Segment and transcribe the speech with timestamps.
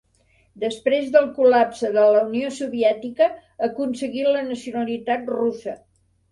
[0.61, 3.29] Després del Col·lapse de la Unió Soviètica
[3.71, 5.81] aconseguí la nacionalitat russa.